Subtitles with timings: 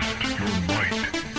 [0.00, 1.33] Test your might.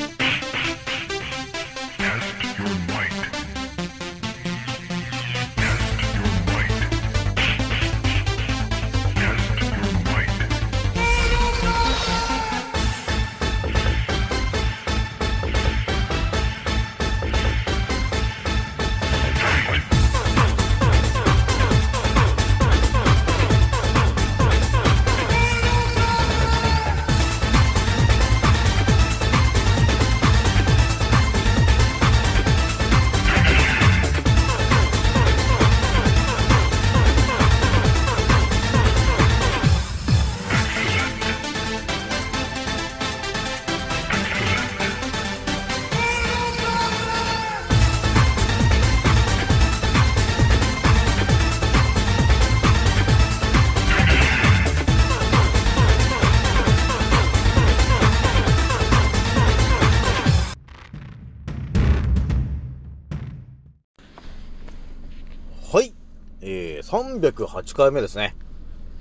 [66.96, 68.38] 308回目ですね。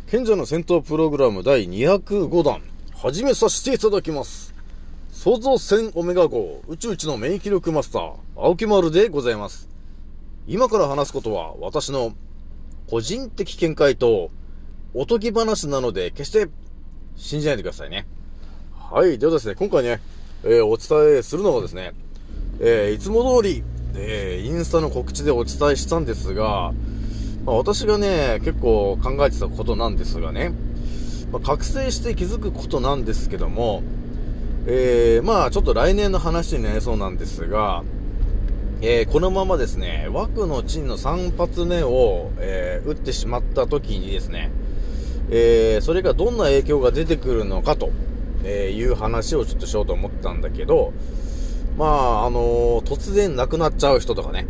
[0.08, 2.60] 賢者の戦闘プログラム第205弾、
[2.92, 4.52] 始めさせていただきます。
[5.12, 9.68] 創造戦オメガ号宇宙一の免疫力マスター、青木丸でございます。
[10.48, 12.14] 今から話すことは私の
[12.90, 14.32] 個人的見解と
[14.92, 16.48] おとぎ話なので決して
[17.14, 18.08] 信じないでくださいね。
[18.76, 19.20] はい。
[19.20, 20.00] ではですね、今回ね、
[20.42, 21.92] えー、お伝えするのはですね、
[22.58, 23.62] えー、いつも通り、
[23.94, 26.74] えー、インスタの告知でお伝えしたんですが、
[27.44, 30.52] まあ、私がね、結構考えてたことなんですがね、
[31.30, 33.82] まあ、覚醒して気づくことなんですけども、
[34.66, 37.84] えー、まあちょっと来年の話になりそうなんですが、
[38.80, 44.50] えー、このままですね、枠の陣の3発目を、えー、撃ってしまった時にですね、
[45.30, 47.90] えー、それがどんな影響が出てくるのかと、
[48.46, 50.92] えいう話をちょっとしようと思ったんだけど、
[51.78, 54.46] まあ、あの突然亡くなっちゃう人とかね、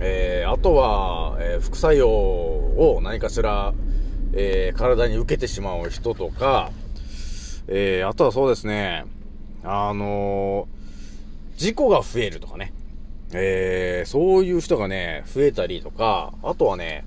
[0.00, 3.72] えー、あとは、えー、副作用を何かしら、
[4.32, 6.70] えー、体に受けてしまう人とか、
[7.68, 9.04] えー、あとはそうですね、
[9.62, 10.68] あの
[11.56, 12.72] 事故が増えるとかね、
[13.32, 17.04] えー、そういう人がね、増えたりとか、あとはね、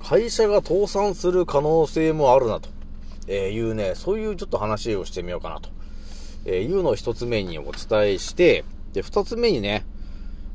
[0.00, 2.68] 会社が倒産する可能性もあるなと、
[3.28, 5.68] えいうね、そういうちょっと話をしてみようかなと、
[6.44, 9.84] えいうのを一つ目にお伝えして、で、二つ目にね、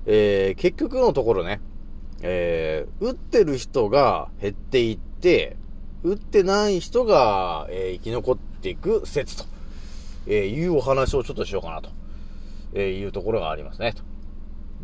[0.09, 1.59] えー、結局のところね、
[2.21, 5.57] えー、打ってる人が減っていって、
[6.03, 9.45] 打ってない人が、えー、生き残っていく説と、
[10.27, 11.89] えいうお話をちょっとしようかなと、
[12.73, 13.93] えいうところがありますね。
[13.93, 14.01] と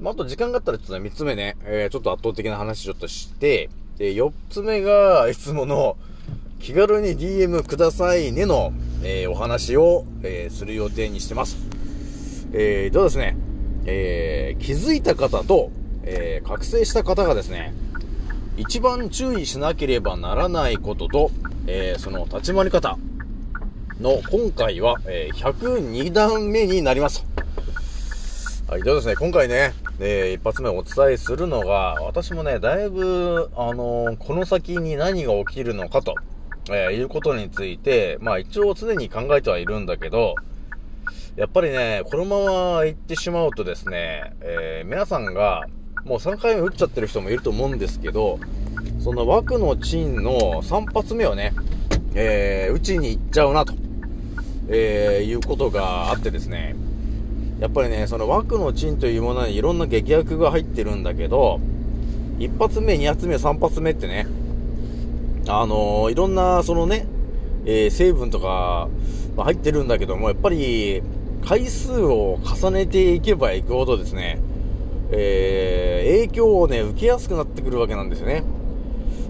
[0.01, 5.97] まあ、あと時間があったらちょっとね、三つ目ね、えちょっと圧倒的な話ちょっとして、で、四つ目が、いつもの、
[6.59, 8.73] 気軽に DM くださいねの、
[9.03, 11.57] えお話を、えする予定にしてます。
[12.51, 13.37] えー、ではですね、
[13.85, 15.71] えー、気づいた方と、
[16.03, 17.73] えー、覚醒した方がですね、
[18.57, 21.31] 一番注意しなければならないことと、
[21.67, 22.97] えー、その立ち回り方
[23.99, 27.25] の今回は、えー、102段目になります。
[28.67, 36.15] はい、ではですね、今回ね、えー、一発目お伝えするのが、私もね、だいぶ、あの、この先に何が起きるのかと、
[36.71, 40.35] え、いうことについて、まあ一応常に考えてはいるんだけど、
[41.35, 42.39] やっぱりね、このま
[42.77, 45.65] ま行ってしまうとですね、えー、皆さんが、
[46.05, 48.39] もう3回目打っちゃってる人もいると思うんですけど、
[48.99, 51.55] その枠のチンの3発目をね、
[52.13, 53.73] えー、打ちに行っちゃうなと、
[54.67, 56.75] えー、いうことがあってですね、
[57.59, 61.59] やっぱりね、その枠のチンというものにいろんな劇薬が入ってるんだけど、
[62.37, 64.27] 1発目、2発目、3発目ってね、
[65.47, 67.07] あのー、いろんな、そのね、
[67.65, 68.87] えー、成分とか、
[69.35, 71.01] まあ、入ってるんだけども、やっぱり、
[71.45, 74.39] 回数を重ねていけばいくほどですね、
[75.11, 78.43] えー、影響をね、受けやすくなってくるわけなんですよね。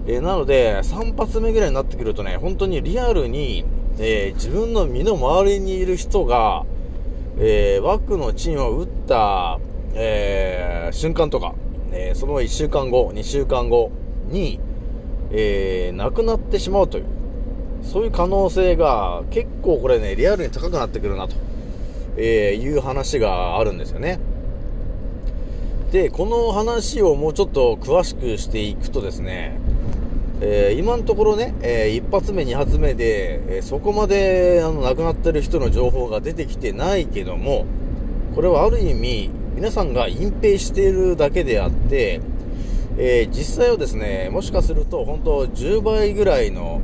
[0.06, 3.64] えー、なので、3発目ぐらいになってくるとね、本当にリアルに、
[3.98, 6.64] えー、自分の身の回りにいる人が、
[7.38, 9.58] えー、枠のチンを打った、
[9.94, 11.54] え、瞬間とか、
[11.90, 13.90] え、その1週間後、2週間後
[14.28, 14.60] に、
[15.32, 17.04] えー、亡くなってしまうという、
[17.82, 21.34] そういう可能性が結構これね、リアルに高くなってくるなと。
[22.16, 24.18] えー、いう話があるんですよね。
[25.92, 29.58] で、この話をもうちょっと詳しくしていくとですね、
[30.40, 37.64] えー、今のところね、えー、1発目、2発目で、えー、そこまであの亡くなってる人の情報が出てきてないけども、
[38.34, 42.20] これはある意味、皆さんが隠蔽しているだけであって、
[42.98, 46.80] え実際はですね、もしかすると本当10倍ぐらいの、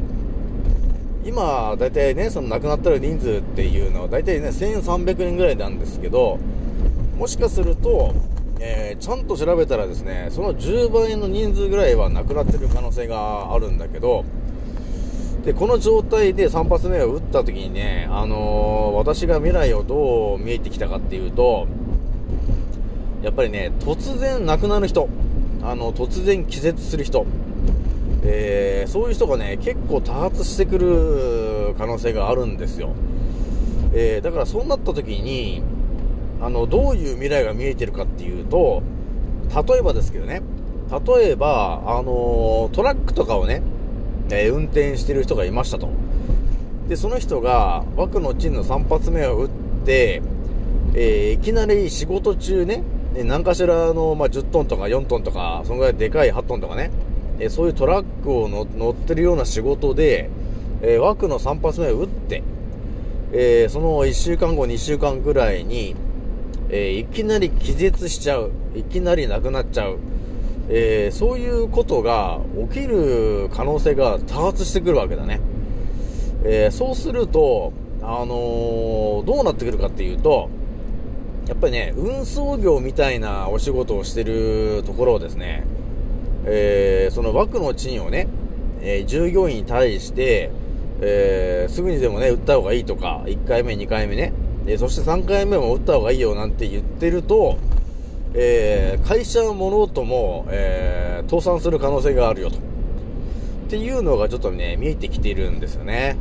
[1.24, 6.38] 今、大体ね、その亡くなった人数っていうのは、大体ね、1300人ぐらいなんですけど、
[7.18, 8.14] もしかすると、
[8.60, 14.24] えー、ちゃんと調べたらですね、その10倍の人数ぐらいは亡くなってる可能性があるんだけど、
[15.44, 21.66] で、この状態で3発目を撃った時にね、あのー、私が未来をどう見えてきたかっていうと、
[23.22, 25.08] やっぱりね、突然亡くなる人、
[25.62, 27.26] あの、突然気絶する人、
[28.22, 32.90] えー、そういう人がね、結構多発してくる可能性があるんですよ。
[33.92, 35.62] えー、だからそうなった時に、
[36.40, 38.82] あの、どういう未来が見えてるかっていうと、
[39.68, 40.42] 例えばですけどね、
[41.06, 43.62] 例えば、あのー、トラックとかをね、
[44.30, 45.88] えー、運転してる人がいましたと。
[46.88, 49.48] で、その人が、枠のチンの3発目を撃っ
[49.84, 50.22] て、
[50.94, 52.82] えー、いきなり仕事中ね、
[53.24, 56.90] 何かしらの、まあ、10トンとか4トンとか、そのぐらいでかい8トンとかね、
[57.40, 60.30] えそういうトラックを乗ってるような仕事で、
[60.82, 62.42] え枠の3発目を撃って、
[63.32, 65.96] えその1週間後、2週間ぐらいに、
[66.68, 68.52] えいきなり気絶しちゃう。
[68.76, 69.98] いきなり亡くなっちゃう。
[70.68, 72.40] えそういうことが
[72.70, 75.40] 起きる可能性が多発してくるわけだね。
[76.44, 77.72] えそうすると、
[78.02, 80.50] あのどうなってくるかっていうと、
[81.48, 85.64] やっぱりね、運送業みたいなお仕事をしてるところをですね、
[86.46, 88.28] えー、その枠の賃をね、
[88.80, 90.50] えー、従業員に対して、
[91.00, 94.32] えー、すぐにでもね、売った方がいいとか、1回目、2回目ね、
[94.66, 97.58] えそして3回目も売った方がいいよなんて言ってると、
[98.34, 102.56] え会社のものとも、え倒産する可能性があるよと。
[102.56, 102.60] っ
[103.70, 106.16] ていうのがちょっとね、見えてきているんですよね。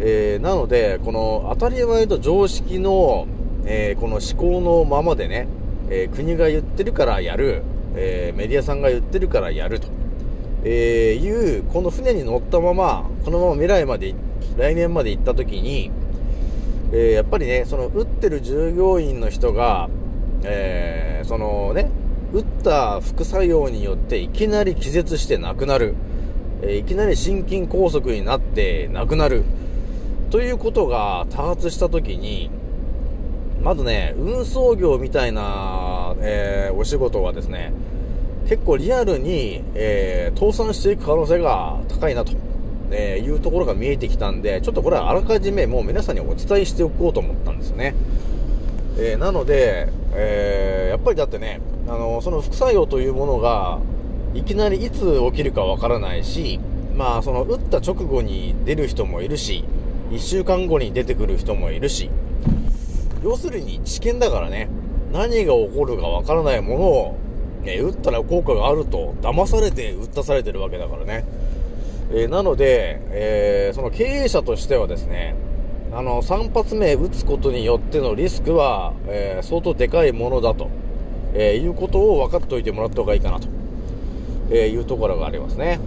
[0.00, 3.26] えなので、この当たり前と常識の、
[3.66, 5.46] えこの思考のままでね、
[5.90, 7.62] え国が言ってるからやる、
[7.96, 9.88] えー、メディアさんが言ってるからやると、
[10.64, 14.14] えー、いう、この船に乗ったまま、このまま未来まで、
[14.56, 15.90] 来年まで行った時に、
[16.92, 19.88] えー、やっぱりね、その、打ってる従業員の人が、
[20.42, 21.90] え、そのね、
[22.32, 25.94] 打った副作用によっていきなり気絶して亡くなる。
[26.62, 29.44] えいきなり心筋梗塞になって亡くなる。
[30.30, 32.50] ということが多発した時に、
[33.62, 37.72] まずね、運送業みたいな、えー、お仕事はですね、
[38.48, 42.32] 結構リアルに、えー、倒産していく可能性が高いなと、
[42.92, 47.94] えいうところが見えてきたんで、ちょっとこれはあらかじめもう皆さんにお伝えしておこうと思ったんですよね。
[48.98, 53.78] えー、なので、えやっぱりだってね、あのその副作用というものが、
[54.34, 56.60] いきなりいつ起きるかわからないし、
[56.96, 59.64] まあ、その打った直後に出る人もいるし、
[60.10, 62.10] 1週間後に出てくる人もいるし、
[63.24, 64.68] 要するに知見だからね、
[65.12, 67.18] 何が起こるかわからないものを、
[67.62, 71.24] ね、打ったら効果があると騙されて打たされてるわけだからね。
[72.12, 75.36] えー、なので、えー、その経営者としてはですね、
[75.92, 80.70] あの、3発目打つことによってのリスクは、えー、相当でかいものだと、
[81.34, 83.48] えいうことを分かっておいてもらった方がいいかなと、
[84.50, 85.78] えいうところがありますね。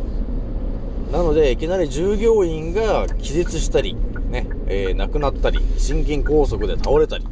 [1.11, 3.95] なので、いきなり従業員が気絶したり、
[4.29, 7.25] ね、えー、亡くなったり、心筋梗塞で倒れたり、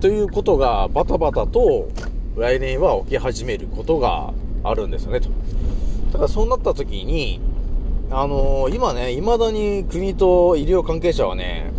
[0.00, 1.90] ということがバタバタと
[2.34, 4.32] 来年は起き始めることが
[4.64, 5.28] あるんですよね、と。
[6.12, 7.38] だからそうなった時に、
[8.10, 11.70] あのー、今ね、未だに国と医療関係者はね、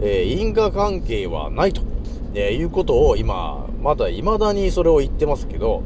[0.00, 1.82] えー、因果関係はないと、
[2.32, 5.82] えー、いうことを今、まだ未だにそれを言ってますけど、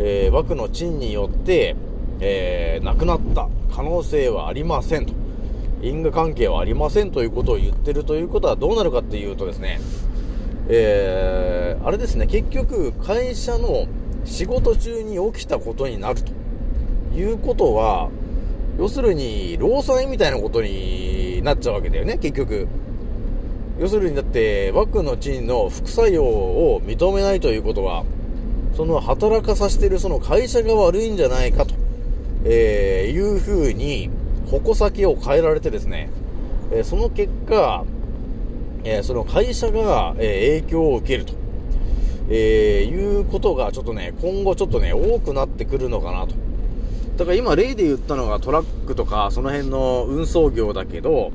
[0.00, 1.76] えー、枠の賃によって、
[2.18, 5.12] えー、亡くなった可能性はありませんと。
[5.82, 9.80] 因果関係はありませんということを言ってるということはどうなるかっていうとですね、
[10.72, 13.86] えー、あれですね、結局会社の
[14.24, 16.32] 仕事中に起きたことになると
[17.12, 18.08] いうことは、
[18.78, 22.68] 要するに、労災みたいなことになっちゃうわけだよね、結局。
[23.80, 28.04] 要するにだって、枠の賃の副作用を認めないということは、
[28.76, 31.74] その働かさせてるその会社が悪いんじゃないかと、
[32.44, 34.08] えー、いうふうに、
[34.48, 36.10] 矛先を変えられてですね、
[36.72, 37.84] えその結果、
[38.84, 41.34] えその会社が、え影響を受けると、
[42.28, 46.34] えいうことがちょっとね、今後ちょっとね、多くなってくるのかなと。
[47.16, 51.32] だから今例で言ったのがトラックとかその辺の運送業だけど、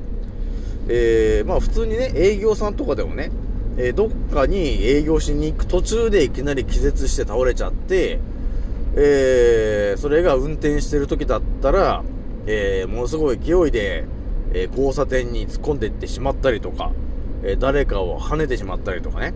[0.88, 3.30] え、まあ普通にね、営業さんとかでもね、
[3.78, 8.18] え、どっかに営業しに行く途中でいきなり気絶して倒れちゃって、
[8.96, 12.02] えー、それが運転してる時だったら、
[12.46, 14.04] えー、ものすごい勢いで、
[14.54, 16.92] えー、交差点に突っ込んでいってしまったりとか、
[17.42, 19.34] えー、誰かを跳ねてしまったりとかね、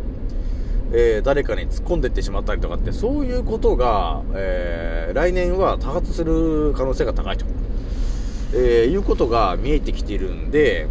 [0.93, 7.47] え誰かに突っ込んでいってしまったりとかって、そういうことが、え来年は多発する可能性が高いと、
[8.55, 10.89] え、いうことが見えてきているんで、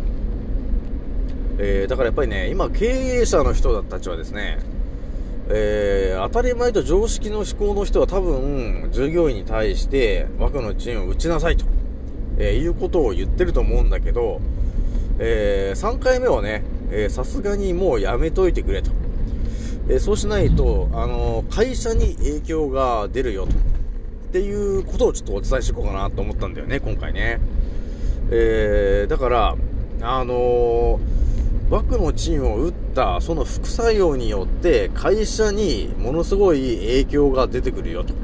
[1.58, 4.60] え、だからやっぱりね、今経営者の人たちはですね、
[5.52, 11.66] えー、当たり前と常識の思考の人は多分、従業員に対して枠のチンを打ちなさいと、
[12.38, 14.40] えー、いうことを言ってると思うんだけど、
[15.18, 16.64] えー、3回目はね、
[17.10, 18.92] さすがにもうやめといてくれと。
[19.88, 23.52] えー、そうしないと、あのー、会社に影響が出るよと。
[23.52, 27.40] っていうことをちょっとお伝えしていこうかなと思ったんだよね、今回ね。
[28.32, 29.56] えー、だから、
[30.02, 31.20] あのー
[31.70, 38.16] 枠のチンを打ったその副作用によって会社にものすごい影響が出てくるよと、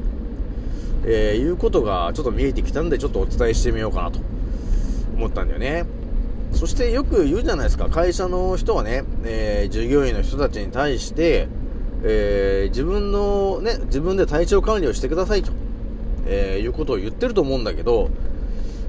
[1.04, 4.18] えー、いうことがちょっと見えてきたんでちょっとお伝えしてみようかなと
[5.16, 5.84] 思ったんだよね。
[6.52, 11.48] そしてよく言うじゃないですか、会社の人はね、えー、従業員の人たちに対して、
[12.02, 15.52] えー、自分のね、自分で体調管理をしてくださいと、
[16.26, 18.10] えいうことを言ってると思うんだけど、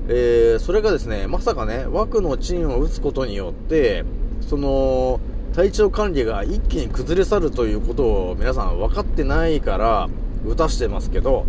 [0.08, 4.06] えそれがですね、まさかね、枠のチンを打つことによって、
[4.42, 5.20] その、
[5.54, 10.08] 体調管理が一気に崩れ去るということを皆さん分かってないから
[10.46, 11.46] 打たしてますけど、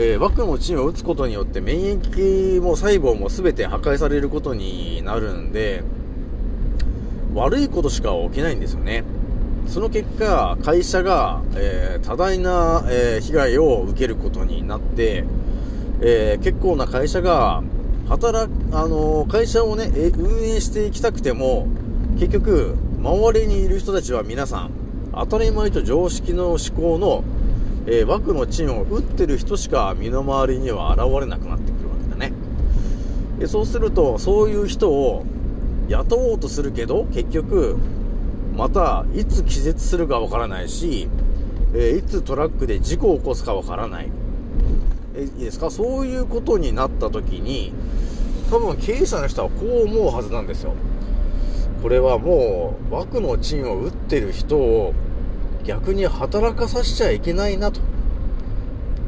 [0.00, 5.82] えー、枠のチンを打つことによって免疫も細胞も全て破壊されることになるんで、
[7.34, 9.02] 悪いことしか起きないんですよね。
[9.66, 15.24] その結果、会社が、えー、多大な、えー、被害を受けることになって、
[16.00, 17.64] え、結構な会社が、
[18.08, 21.66] 働あの会社をね、運営していきたくても、
[22.20, 24.70] 結局、周りにいる人たちは皆さん、
[25.12, 27.24] 当たり前と常識の思考の、
[27.90, 32.32] えー、枠の賃を打ってる人しか身の回りには現れなくなってくるわけだね。
[33.38, 35.24] でそうすると、そういう人を
[35.88, 37.78] 雇おうとするけど、結局、
[38.54, 41.08] また、いつ気絶するかわからないし、
[41.72, 44.10] えー、いつトラックで事故を起こすかわからない。
[45.16, 45.70] えいいですか？
[45.70, 47.72] そういうことになった時に、
[48.50, 50.74] 多分経営者の人はこう思うはずなんですよ。
[51.82, 54.94] これはもう枠の賃を打ってる人を
[55.64, 57.80] 逆に働かさせちゃいけないなと。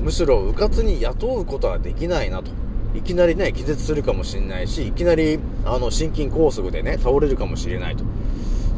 [0.00, 2.50] むしろ迂闊に雇うことはできないなと。
[2.94, 8.04] いきなりね、気絶するかもしれないし、いきなり、あの、心筋梗塞でね、倒れるかもしれないと。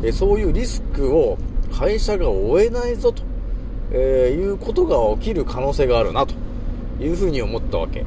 [0.02, 1.38] えそういうリスクを
[1.72, 3.22] 会社が負えないぞと、
[3.92, 6.34] えー、いうことが起きる可能性があるなと
[7.00, 8.04] いうふうに思ったわけ。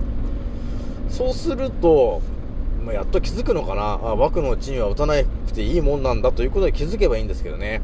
[1.09, 2.21] そうすると、
[2.85, 7.81] まあ、やっと気づくのかなあ枠の賃は打たなくていいもんなんだということで気づけばいいんですけどね。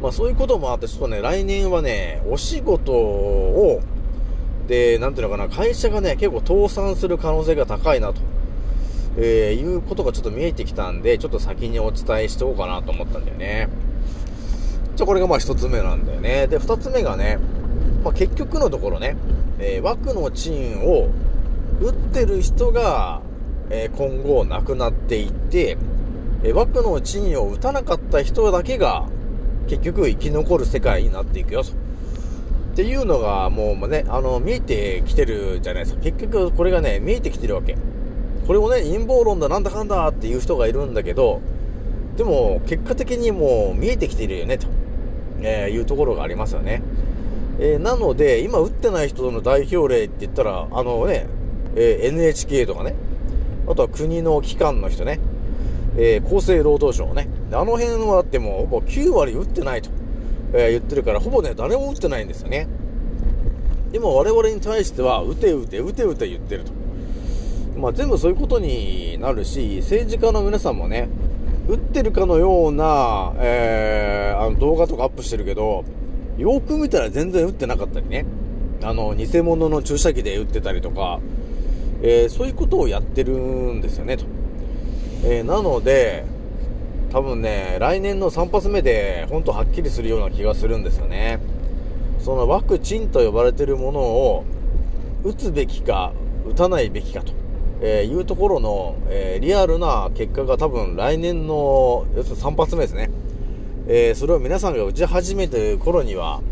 [0.00, 3.80] まあそういうこともあって、ちょっとね、来年はね、お仕事を、
[4.68, 8.20] で、なんていうのかな、会社がね、結構倒産する可能性が高いなと、
[9.16, 13.68] えー、いうことがちょっと見えてきたんで、ちょっと先にお伝えしておこうかなと思ったんだよね。
[14.94, 16.46] じゃこれがまあ一つ目なんだよね。
[16.46, 17.38] で、二つ目がね、
[18.04, 19.16] まあ結局のところね、
[19.58, 21.08] えー、枠の賃を
[21.80, 23.22] 打ってる人が、
[23.70, 25.76] え今後なくなっていって、
[26.42, 29.08] え枠の賃を打たなかった人だけが
[29.68, 31.70] 結局生き残る世界になっていくよと。
[31.70, 31.72] っ
[32.74, 36.00] ていうのがもうね、あの、見えてきてるじゃないですか。
[36.02, 37.76] 結局これがね、見えてきてるわけ。
[38.46, 41.40] これをね、陰謀論だなんだかんだっていう人がいるんだけど、
[42.16, 44.66] でも結果的にもう見えてきてるよね、と、
[45.42, 46.82] えいうところがありますよね。
[47.60, 51.26] えー、なので、今打ってない人の代表例って言ったら、あのね、
[51.74, 52.94] えー、NHK とかね、
[53.68, 55.18] あとは国の機関の人ね、
[55.96, 59.90] えー、厚生労働省ね、あの辺はだってもうほぼ9割打ってないと、
[60.52, 62.68] えー、言ってるから、ほぼね、誰も打ってないんですよね。
[63.92, 66.72] でも我々に対しては、打て打て、打て打て言ってると。
[67.78, 71.08] まあ全部そういうことになるし、政治家の皆さんもね、
[71.68, 75.84] 打ってるかのような、えー、あの動画とかアップしてるけど、
[76.36, 78.26] よく見たら全然打ってなかったりね。
[78.82, 81.20] あの、偽物の注射器で打ってたりとか、
[82.02, 84.24] えー、そういうことをやってるんですよね、と。
[85.24, 86.24] えー、なので、
[87.10, 91.40] 多分ね、来年の3発目で、ほんとはっきりするような気がするんですよね。
[92.18, 94.44] そのワクチンと呼ばれてるものを、
[95.24, 96.12] 打つべきか、
[96.46, 97.32] 打たないべきかと、
[97.80, 103.10] えいうところの、えリアルな結果が多分来年の、要する3発目ですね。
[103.86, 106.42] えそれを皆さんが打ち始めてる頃には、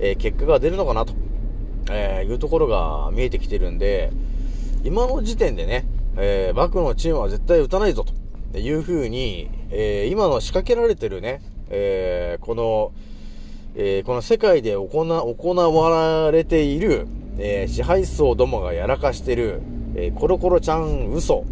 [0.00, 1.14] え結果が出るのかなと、
[1.90, 4.10] えいうところが見えてきてるんで、
[4.84, 8.04] 今の時点でね、えー、バクのチームは絶対打たないぞ
[8.52, 12.92] というふうに、えー、今の仕掛けられてるね、えー、この、
[13.74, 17.06] えー、この世界で行行われている、
[17.38, 19.60] えー、支配層どもがやらかしてる、
[19.94, 21.44] えー、コロコロちゃん嘘、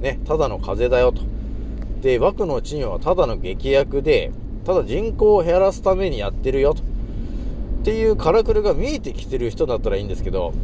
[0.00, 1.22] ね、ただの風邪だよと。
[2.00, 4.30] で、バクのチームはただの劇薬で、
[4.64, 6.82] ただ人口を減らすためにやってるよと。
[6.82, 6.84] っ
[7.84, 10.54] ていうカラクルが見えてきてる人だったらいいんですけど、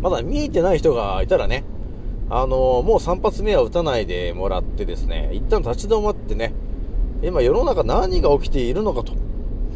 [0.00, 1.64] まだ見えてない人がいたらね、
[2.36, 6.52] あのもう3発目は撃たないでもらってですね、一旦立ち止まってね、
[7.22, 9.12] 今世の中何が起きているのかと、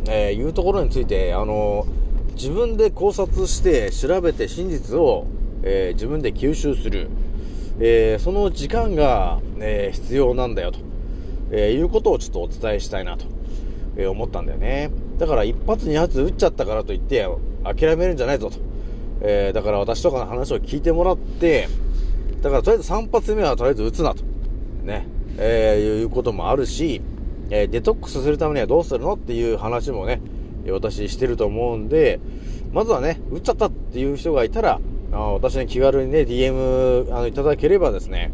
[0.09, 1.87] えー、いうところについて、あの
[2.35, 5.29] 自分で考察して調べて真実を、
[5.63, 7.09] え、自分で吸収する、
[7.79, 10.81] え、その時間が、え必要なんだよと、
[11.53, 13.27] えいうことをちょっとお伝えしたいなと、
[13.97, 14.91] え思ったんだよね。
[15.19, 17.25] だから一発二発撃っちゃったからといって
[17.63, 18.57] 諦めるんじゃないぞと。
[19.21, 21.69] えだから私とかの話を聞いてもらって、
[22.43, 24.23] だからとりあえず3発目はとりあえず撃つなと。
[24.85, 25.07] ね。
[25.39, 27.01] えー、いうこともあるし、
[27.51, 30.21] えー、デトックスするためにはどうするのっていう話もね、
[30.71, 32.21] 私してると思うんで、
[32.73, 34.81] まずはね、撃っちゃったっていう人がいたら、
[35.13, 38.33] あ私に気軽にね、DM あのいただければですね、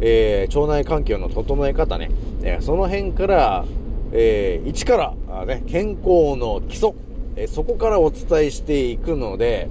[0.00, 2.10] えー、腸内環境の整え方ね、
[2.42, 3.64] えー、その辺から、
[4.12, 6.92] えー、一からあ、ね、健康の基礎、
[7.36, 9.68] えそこからお伝えしていくので、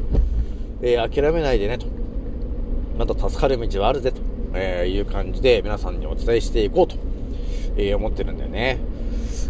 [0.81, 1.85] え諦めないでね、と。
[2.97, 4.21] また助かる道はあるぜ、と、
[4.55, 6.95] えいう感じで皆さんにお伝えしていこうと、
[7.77, 8.79] え思ってるんだよね。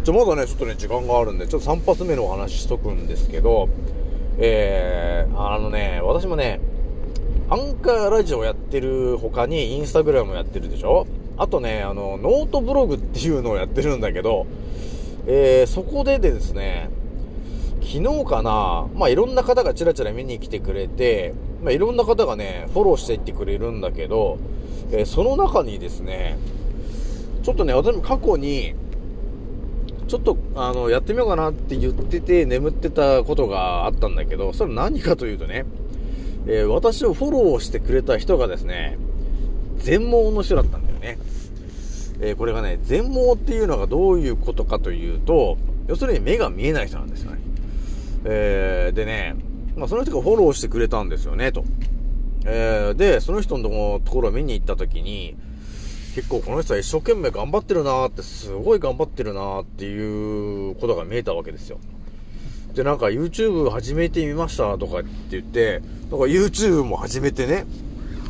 [0.02, 3.68] じゃ、まだね、ちょっとね、時間があるんで、ちょっと3発目のお話ししとくんですけど、
[4.38, 6.60] えー、あのね、私もね、
[7.50, 11.06] アンカーラジオやってる他に Instagram やってるでしょ？
[11.36, 14.46] あとね、あの、ノートブログっていうのをやってるんだけど、
[15.26, 16.88] えー、そこでですね、
[17.84, 24.38] 昨日かな、まあ、いろんな方がチラチラ見に来てくれて、まあ、いろんな方がね、フォローしていってくれるんだけど、
[24.90, 26.38] えー、その中にですね、
[27.42, 28.74] ちょっとね、私も過去に、
[30.08, 35.64] ちょっと、あの、やってみようかなって言ってて眠ってたことがあったんだけど、それ何かというとね、
[36.46, 38.98] えー、私をフォローしてくれた人がですね、
[39.76, 41.18] 全盲の人だったんだよね。
[42.20, 47.53] えー、これがね、全盲っていうのがどういうことかというと、要するに目が見えない人なんですよね。
[48.24, 49.36] えー、でね、
[49.76, 51.64] まあ、その人がフォローしてくれたんですよね、と。
[52.46, 55.36] えー、で、その人のところを見に行った時に、
[56.14, 61.78] 結構この人は一生懸命頑張ってるなーって、すごい頑張ってるなーっていうことが見えたわけですよ。
[62.74, 67.66] で、なんか YouTube 始めてみましたとかって言って、なんか YouTube も始めてね、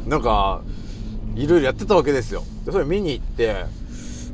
[0.06, 0.62] なんか、
[1.36, 2.44] いろいろやってたわけですよ。
[2.64, 3.64] で、それ見に行って、あ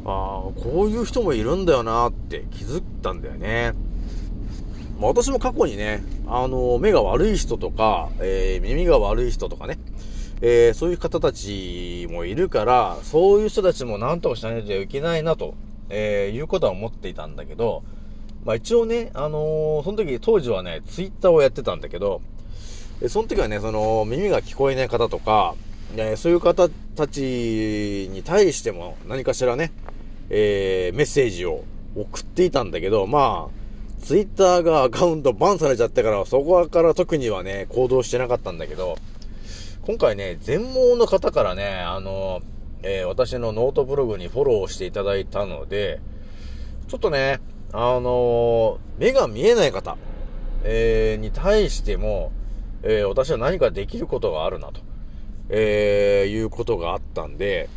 [0.05, 0.15] あ、
[0.61, 3.73] こういう人もいるんだよなーって気づったんだよね。
[5.01, 9.79] まあ、私も過去にね、あの、目が悪い人とか、えー、耳が悪い人とかね、
[10.43, 15.55] えー、そういう方たちもいるから、そういう人たちも何とかしないといけないなと、
[15.89, 17.83] えー、いうことは思っていたんだけど、
[18.45, 22.21] まあ一応ね、あのー、その時、当時はね、ツイッターをやってたんだけど、
[23.09, 25.55] その時はね、その、耳が聞こえない方とか、
[25.97, 29.73] えそういう方たちに対しても何かしらね、
[30.29, 31.65] え、メッセージを
[31.97, 33.60] 送っていたんだけど、まあ、
[34.01, 38.97] ツイッターがアカウントバンされちゃってから、そこから特にはね、行動してなかったんだけど、
[39.83, 42.41] 今回ね、全盲の方からね、あの、
[42.83, 46.01] えー、私のノートブログにフォローしていただいたので、
[46.89, 47.41] ちょっとね、
[47.73, 49.97] あの目が見えない方、
[50.65, 52.33] えー、に対しても、
[52.83, 54.81] え、私は何かできることがあるなと、
[55.51, 57.69] えいうことがあったんで、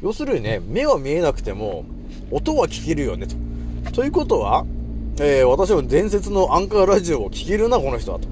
[0.00, 1.84] 要するにね、目は見えなくても、
[2.30, 3.92] 音は聞けるよねと。
[3.92, 4.64] ということは、
[5.20, 8.26] えー、私は伝説のアンカーラジオを聴けるな、この人は、と、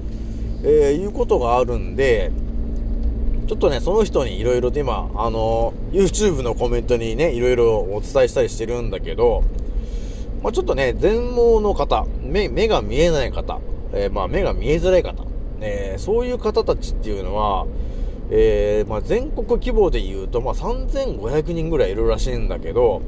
[0.63, 2.29] えー、いうことがあるんで、
[3.47, 9.43] ちょっとね、その人にいろいろと今、あのー、YouTube のコメントにね、いろいろお伝えしたりしてるんだけど、
[10.41, 13.61] まあ、ちょっとね、全盲の方、目、目が見えない方、
[13.93, 15.23] えー、まあ、目が見えづらい方、
[15.61, 17.65] えー、そういう方たちっていうのは、
[18.29, 23.01] えー、まあ、全国規模で言うと、まあ、3500人ぐらいいるらしいんだけど、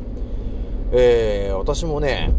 [0.94, 2.32] えー、私もね、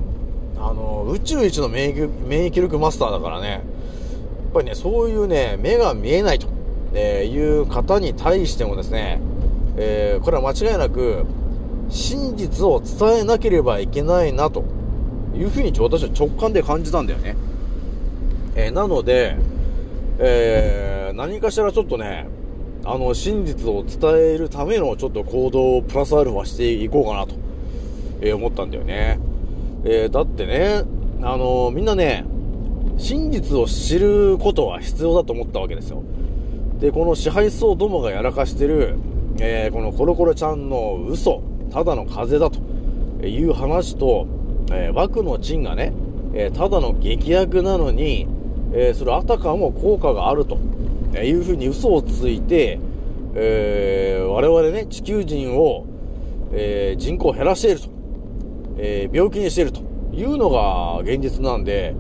[0.59, 3.63] あの、宇宙一の免疫免疫力マスターだからね、やっ
[4.53, 6.49] ぱりね、そういうね、目が見えないと、
[6.95, 9.21] えいう方に対してもですね、
[9.77, 11.27] えー、これは間違いなく、
[11.89, 14.65] 真実を伝えなければいけないな、と
[15.35, 17.37] いうふうに私は直感で感じたんだよね。
[18.55, 19.37] えー、なので、
[20.19, 22.27] え、何かしらちょっとね、
[22.85, 27.35] あの、真実を伝えるためのちょっと行動をプラスアルファしていこうかなと、
[28.21, 29.19] え思ったんだよね。
[29.89, 30.83] えー、だってね、
[31.23, 32.25] あのー、みんなね、
[32.99, 36.03] 真実を知ることは必要だと思ったわけですよ。
[36.81, 38.97] で、この支配層どもがやらかしてる、
[39.39, 44.27] えー、このコロコロちゃんの嘘、ただの風邪だという話と、
[44.73, 45.93] えー、枠の陣がね、
[46.35, 48.27] えただの劇薬なのに、
[48.75, 50.59] えそれあたかも効果があると
[51.17, 52.79] いうふうに嘘をついて、
[53.35, 55.87] え我々ね、地球人を、
[56.53, 57.96] え人口を減らしていると。
[58.79, 59.81] えー、病気にしていると
[60.13, 61.95] いうのが現実なんで、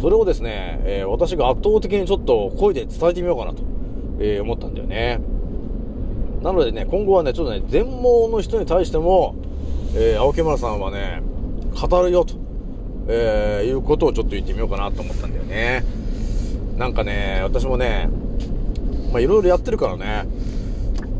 [0.00, 3.62] それをですね、えー、私が圧倒的にちょっと声で伝えてみようかなと、
[4.18, 5.20] えー、思ったんだよね。
[6.42, 9.34] なのでね、今後はね、ちょっとね、全盲の人に対しても、
[9.94, 11.22] えー、青木村さんはね、
[11.74, 12.34] 語るよと、
[13.08, 15.84] え、いうことをちょっと言ってみようかなと思ったんだよね。
[16.78, 18.08] なんかね、私もね、
[19.12, 20.26] まあいろいろやってるからね、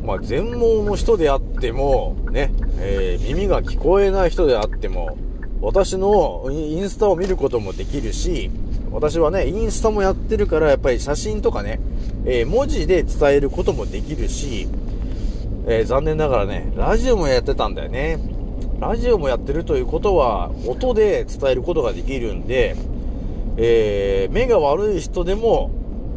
[0.05, 5.19] まあ全盲の人であっても、ね、えー、耳が聞こえない人であっても、
[5.61, 8.51] 私のインスタを見ることもできるし、
[8.91, 11.81] 私はね、インスタもやってるから、やっぱり写真とかね、
[12.25, 14.69] えー、文字で伝えることもできるし、
[15.67, 18.19] えー、残念ながらね、ラジオもやってたんだよね。
[18.81, 22.75] ラジオもやってるということは、音で伝えることができるんで、
[23.59, 25.71] えー、目が悪い人でも、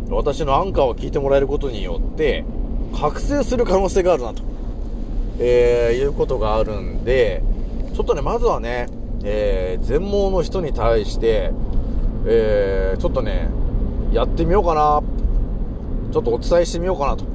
[0.10, 2.46] 私のアンカーを聞いてもらえることによって、
[3.04, 4.44] 覚醒する可能性があるなと、
[5.38, 7.44] えー、いうことがあるんで、
[7.94, 8.88] ちょっとね、まずはね、
[9.26, 11.52] えー、全盲の人に対して、
[12.26, 13.50] えー、ちょっとね、
[14.14, 15.04] やってみようかな、
[16.14, 17.26] ちょっとお伝えしてみようかなと、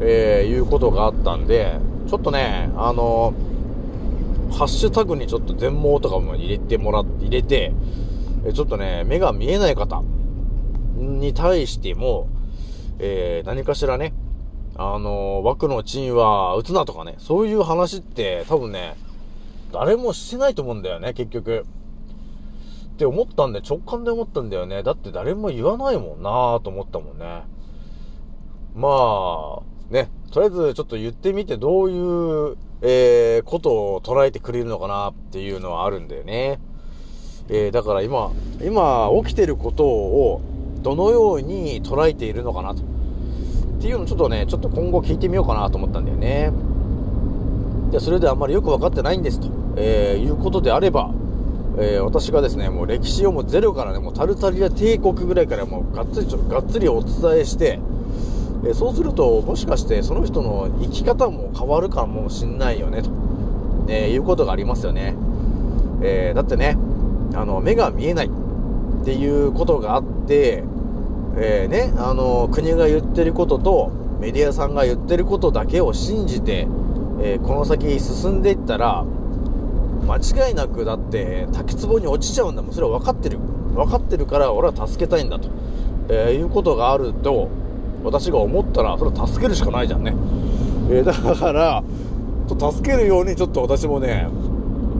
[0.00, 3.34] えー、いうことがあったんで、ちょっとね、あの
[4.50, 7.72] ハッシュタグにちょっと全盲とかも入れてもらって、入れて、
[8.52, 10.02] ちょっとね、目が見えない方
[10.96, 12.26] に対しても、
[12.98, 14.12] えー、何かしらね、
[14.76, 18.96] あの枠のチンは打つなとかね、そういう話って多分ね、
[19.72, 21.66] 誰もしてないと思うんだよね、結局。
[22.92, 24.82] って思ったんで、直感で思ったんだよね。
[24.82, 27.42] だって誰も言わないもんなぁと思ったもんね。
[28.74, 36.60] まあ、ね、とりあえずちょっと言ってみてどういう、えー、ことを捉えてくれるのかなっていうのはあるんだよね。
[37.48, 38.30] えー、だから今、
[38.62, 40.40] 今起きてることを
[40.82, 42.91] どのように捉えているのかなと。
[43.82, 46.52] っていうのをちょっとね、ちょっと今後聞いてみようかなと思ったんだよね。
[47.90, 51.10] で、それであんまりよく分かってないんですと、えー、いうことであれば、
[51.78, 57.80] えー、私がですね、もう歴史をもうゼロからね、もうタルタリア帝国ぐらいからもうがっつり、ちょっとがっつりお伝えして、
[58.62, 63.10] えー、そうすると、もしかしてその人の生き方も変わるかもしんないよね、と、
[63.88, 65.16] えいうことがありますよね。
[66.02, 66.78] えだってね、
[67.34, 70.62] あの、目が見えないっていうことがあって、
[71.36, 73.90] えね、あの、国が言ってることと、
[74.20, 76.68] メディアさんが言ってることだけを信じて、
[77.20, 79.04] えー、この先進んでいったら、
[80.06, 82.72] 間違いなくだって滝壺に落ちちゃうんだもん。
[82.72, 83.38] それは分かってる。
[83.74, 85.48] 分かってるから俺は助けたいんだと、
[86.08, 87.48] えー、いうことがあると、
[88.04, 90.14] 私が思ったら、それは助けるしかないじゃんね。
[90.90, 91.82] えー、だから、
[92.48, 94.28] 助けるようにちょっと私もね、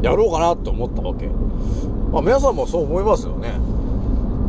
[0.03, 1.29] やろうかなと思ったわけ。
[2.13, 3.51] まあ皆さんもそう思いますよね。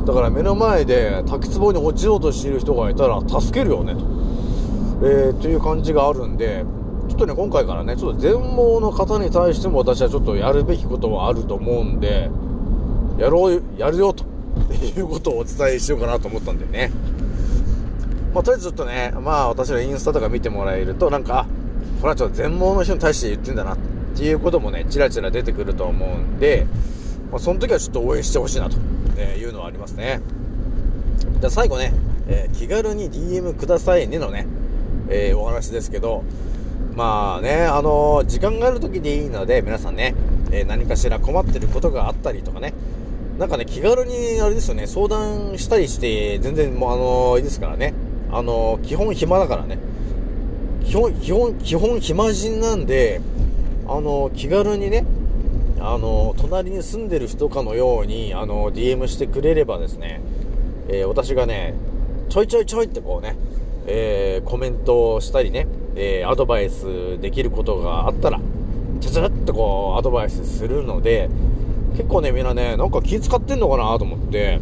[0.06, 4.02] だから目の前で滝壺に落ちようとしている人がいたら助けるよねと。
[5.06, 6.66] えー、という感じがあるんで、
[7.10, 12.30] ちょっとね、今回からね、ちょっと全盲の方に対しても私はちょっとやるべきことはあると思うんで、
[13.18, 14.24] やろう、やるよと
[14.74, 16.92] いうことをお伝えしようかなと思ったんだよね。
[18.34, 21.46] まあ、とりあえずちょっとね、まあ私のインスタとか見てもらえると、なんか、あ、
[22.02, 23.78] これはちょっと全盲の人に対して言ってんだなっ
[24.16, 26.66] ていうこともね、ちらちら出てくると思うんで、
[27.32, 28.78] まあ、その時はちょっと応援してほしいなと
[29.18, 30.22] えいうのはありますね。
[31.40, 31.94] じゃあ最後ね、
[32.28, 34.48] えー、気軽に DM くださいねのね、
[35.10, 36.24] えー、お話ですけど、
[36.96, 40.16] まあね、あのー、時間がある時でいいので、皆さんね、
[40.52, 42.74] え、何かしら困ってることがあったりとかね、
[43.40, 47.94] なんかね、気軽に、あれですよね、相談したりして、全然もう、あの、いいですからね、
[48.32, 49.78] あの基本暇だからね、
[50.84, 53.22] 基本、基本、基本暇人なんで、
[53.88, 55.06] あの気軽にね、
[55.86, 60.22] あの隣に住んでる人かのように、あの DM してくれればですね、
[60.88, 61.74] え私がね、
[62.30, 63.36] ちょいちょいちょいってこうね、
[63.86, 68.40] えコメントをしたりね、えー、アドバイスできることがあったら、
[69.02, 71.30] ちゃちゃっとこう、アドバイスするので、
[71.98, 74.60] 結構ね、みんなね、なんか気使ってんのかなと思って、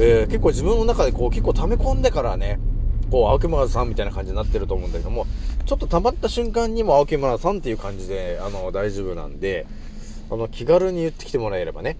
[0.00, 2.58] え、結構自分の中でこう、結構溜め込んでからね、
[3.10, 5.26] こう、青木村さんみたいな感じになってると思うんだけども、
[5.64, 9.66] ちょっと溜まった瞬間にも青木村さんっていう感じで、あの、大丈夫なんで、
[10.30, 11.96] あの、気軽に言ってきてもらえればね。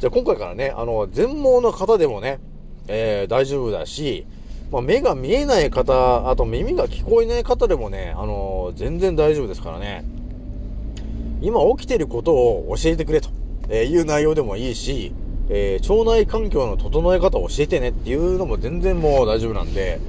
[0.00, 2.38] じゃあ今回からね、あの、全盲の方でもね、
[2.88, 4.26] えー、大丈夫だし、
[4.70, 10.04] まあ、目が見えない方、あと耳が聞こえない方でもね、あの、全然大丈夫ですからね。
[11.40, 13.30] 今起きてることを教えてくれと、
[13.68, 15.12] えいう内容でもいいし、
[15.48, 20.00] えー、腸内環境の整え方を教えてねっていうのも全然もう大丈夫なんで、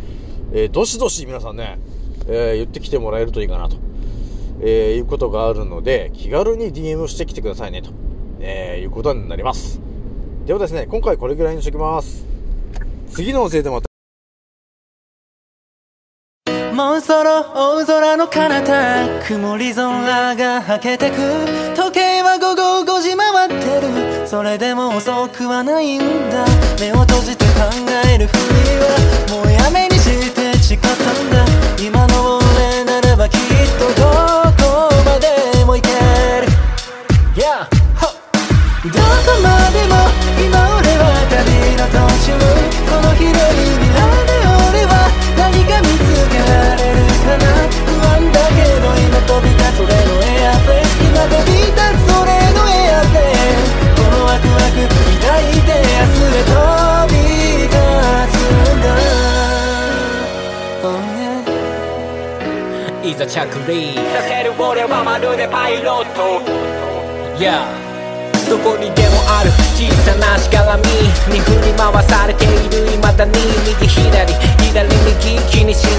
[0.53, 1.79] えー、どしどし皆さんね、
[2.27, 3.77] えー、言ってきてもらえるといいかなと、
[4.61, 7.91] えいうことがあるので、気軽に DM してきてくださいねと、
[8.39, 9.79] えいうことになります。
[10.45, 12.25] ではですね、今回これぐらいにしときます。
[13.11, 13.89] 次の音声でまた。
[16.73, 21.15] もうそろ大空の彼方曇り空がはけてく。
[21.75, 24.27] 時計は午後5時回ってる。
[24.27, 26.45] それでも遅くはないんだ。
[26.79, 27.51] 目を閉じて考
[28.11, 28.39] えるふり
[28.79, 31.45] はもうやめにして誓ったんだ。
[31.83, 33.39] 今の俺ならばきっ
[33.77, 34.48] とどう。
[38.91, 39.05] どこ
[39.43, 40.09] までも
[40.41, 42.33] 今俺は旅の途中
[42.89, 47.45] この広い未来で俺は何か見つけられるかな
[47.85, 53.61] 不安だけど今飛び立つ俺のエアプレイ今飛び立つ俺のエアプレイ
[53.93, 54.81] このワクワク
[55.21, 56.57] 抱いて明日へ飛
[57.09, 57.21] び
[57.69, 57.77] 立
[58.33, 58.41] つ
[58.73, 58.89] んだ、
[60.81, 60.97] oh
[63.03, 63.37] yeah、いざ着
[63.69, 66.41] 陸させる俺はまるでパイロット
[67.39, 67.88] Yeah
[68.49, 69.51] どこにでもある。
[69.77, 70.83] 小さなしがらみ
[71.31, 72.87] に振り回されている。
[72.97, 73.31] 未だに
[73.63, 74.33] 右左
[74.73, 75.85] 左右気にし